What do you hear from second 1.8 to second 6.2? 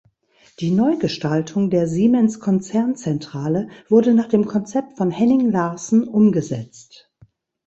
Siemens-Konzernzentrale wurde nach dem Konzept von Henning Larsen